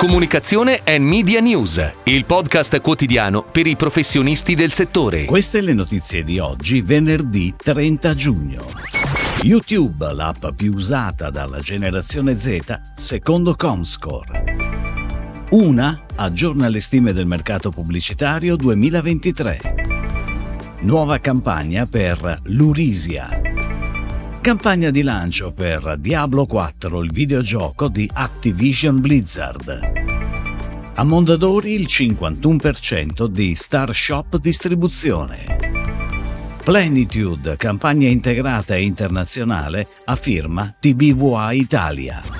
[0.00, 5.26] Comunicazione e Media News, il podcast quotidiano per i professionisti del settore.
[5.26, 8.64] Queste le notizie di oggi, venerdì 30 giugno.
[9.42, 14.56] YouTube, l'app più usata dalla generazione Z, secondo Comscore.
[15.50, 19.60] Una aggiorna le stime del mercato pubblicitario 2023.
[20.80, 23.39] Nuova campagna per Lurisia.
[24.42, 29.80] Campagna di lancio per Diablo 4, il videogioco di Activision Blizzard.
[30.94, 35.44] A Mondadori il 51% di Star Shop Distribuzione.
[36.64, 42.39] Plenitude, campagna integrata e internazionale, a firma TBVA Italia.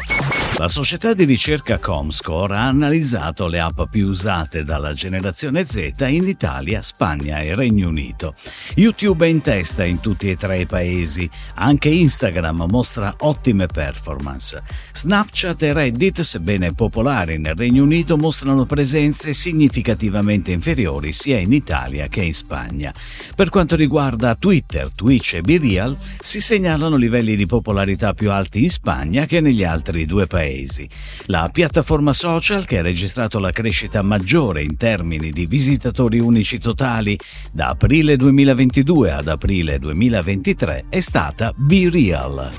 [0.60, 6.28] La società di ricerca Comscore ha analizzato le app più usate dalla generazione Z in
[6.28, 8.34] Italia, Spagna e Regno Unito.
[8.74, 14.62] YouTube è in testa in tutti e tre i paesi, anche Instagram mostra ottime performance.
[14.92, 22.06] Snapchat e Reddit, sebbene popolari nel Regno Unito, mostrano presenze significativamente inferiori sia in Italia
[22.08, 22.92] che in Spagna.
[23.34, 28.70] Per quanto riguarda Twitter, Twitch e BeReal, si segnalano livelli di popolarità più alti in
[28.70, 30.88] Spagna che negli altri due paesi paesi.
[31.26, 37.16] La piattaforma social, che ha registrato la crescita maggiore in termini di visitatori unici totali
[37.52, 42.50] da aprile 2022 ad aprile 2023, è stata BeReal.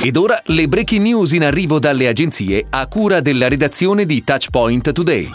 [0.00, 4.92] Ed ora le breaking news in arrivo dalle agenzie a cura della redazione di Touchpoint
[4.92, 5.28] Today.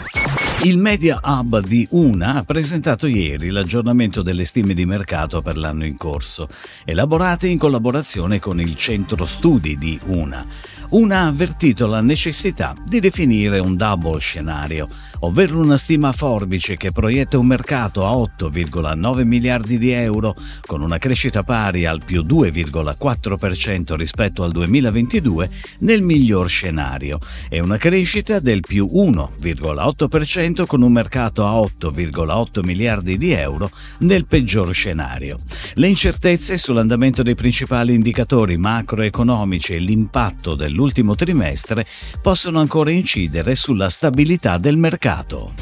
[0.62, 5.84] Il Media Hub di Una ha presentato ieri l'aggiornamento delle stime di mercato per l'anno
[5.84, 6.48] in corso,
[6.84, 10.46] elaborate in collaborazione con il centro studi di Una.
[10.90, 14.88] Una ha avvertito la necessità di definire un double scenario,
[15.24, 20.34] ovvero una stima forbice che proietta un mercato a 8,9 miliardi di euro,
[20.66, 27.78] con una crescita pari al più 2,4% rispetto al 2022 nel miglior scenario, e una
[27.78, 35.38] crescita del più 1,8% con un mercato a 8,8 miliardi di euro nel peggior scenario.
[35.74, 41.86] Le incertezze sull'andamento dei principali indicatori macroeconomici e l'impatto dell'ultimo trimestre
[42.20, 45.52] possono ancora incidere sulla stabilità del mercato mercato.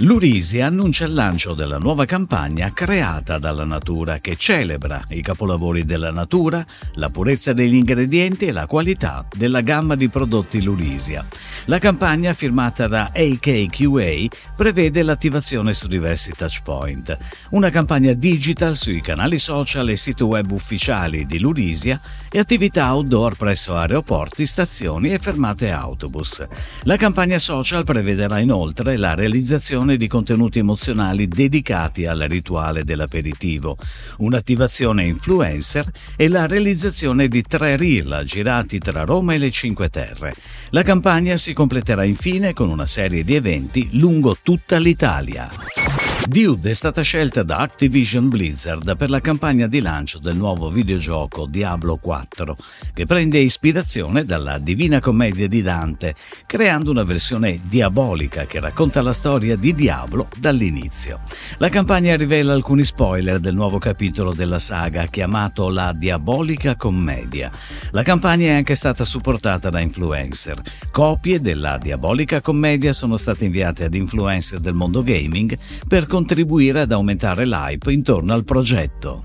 [0.00, 6.10] L'Urisi annuncia il lancio della nuova campagna creata dalla natura che celebra i capolavori della
[6.10, 11.24] natura, la purezza degli ingredienti e la qualità della gamma di prodotti Lurisia.
[11.66, 14.26] La campagna firmata da AKQA
[14.56, 17.16] prevede l'attivazione su diversi touchpoint,
[17.50, 23.36] una campagna digital sui canali social e sito web ufficiali di Lurisia e attività outdoor
[23.36, 26.44] presso aeroporti, stazioni e fermate autobus.
[26.82, 33.76] La campagna social prevederà inoltre la realizzazione di contenuti emozionali dedicati al rituale dell'aperitivo,
[34.18, 40.34] un'attivazione influencer e la realizzazione di tre reel girati tra Roma e le Cinque Terre.
[40.70, 45.91] La campagna si completerà infine con una serie di eventi lungo tutta l'Italia.
[46.24, 51.46] Dude è stata scelta da Activision Blizzard per la campagna di lancio del nuovo videogioco
[51.46, 52.56] Diablo 4,
[52.94, 56.14] che prende ispirazione dalla Divina Commedia di Dante,
[56.46, 61.20] creando una versione diabolica che racconta la storia di Diablo dall'inizio.
[61.58, 67.50] La campagna rivela alcuni spoiler del nuovo capitolo della saga chiamato La Diabolica Commedia.
[67.90, 70.62] La campagna è anche stata supportata da influencer.
[70.92, 76.92] Copie della Diabolica Commedia sono state inviate ad influencer del mondo gaming per contribuire ad
[76.92, 79.24] aumentare l'hype intorno al progetto.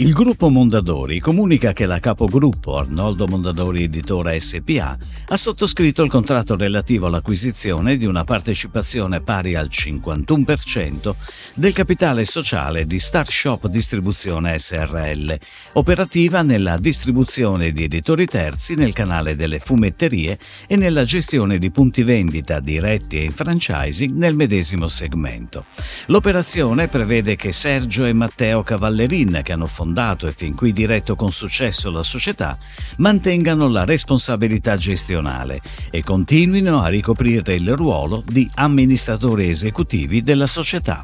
[0.00, 6.56] Il gruppo Mondadori comunica che la capogruppo Arnoldo Mondadori Editora SPA ha sottoscritto il contratto
[6.56, 11.14] relativo all'acquisizione di una partecipazione pari al 51%
[11.54, 15.36] del capitale sociale di Star Shop Distribuzione SRL,
[15.72, 20.38] operativa nella distribuzione di editori terzi nel canale delle fumetterie
[20.68, 25.64] e nella gestione di punti vendita diretti e in franchising nel medesimo segmento.
[26.06, 31.16] L'operazione prevede che Sergio e Matteo Cavallerin, che hanno fondato fondato e fin qui diretto
[31.16, 32.58] con successo la società,
[32.98, 41.02] mantengano la responsabilità gestionale e continuino a ricoprire il ruolo di amministratori esecutivi della società.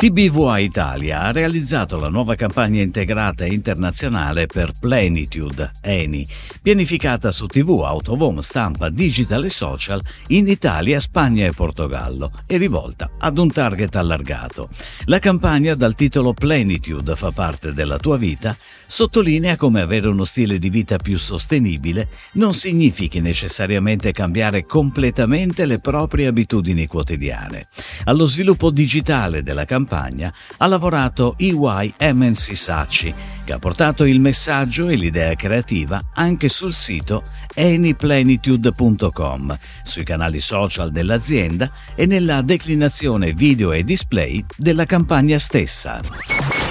[0.00, 6.26] TBVA Italia ha realizzato la nuova campagna integrata internazionale per Plenitude, ENI,
[6.62, 13.10] pianificata su TV, autovom, stampa, digital e social in Italia, Spagna e Portogallo e rivolta
[13.18, 14.70] ad un target allargato.
[15.04, 18.56] La campagna dal titolo Plenitude fa parte della tua vita
[18.86, 25.78] sottolinea come avere uno stile di vita più sostenibile non significhi necessariamente cambiare completamente le
[25.78, 27.66] proprie abitudini quotidiane.
[28.04, 33.12] Allo sviluppo digitale della campagna campagna ha lavorato EY MNC Sacci,
[33.44, 37.24] che ha portato il messaggio e l'idea creativa anche sul sito
[37.56, 46.00] anyplenitude.com, sui canali social dell'azienda e nella declinazione video e display della campagna stessa.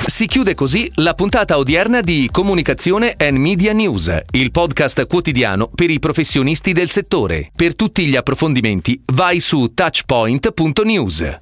[0.06, 5.90] Si chiude così la puntata odierna di Comunicazione and Media News, il podcast quotidiano per
[5.90, 7.52] i professionisti del settore.
[7.54, 11.38] Per tutti gli approfondimenti vai su touchpoint.news.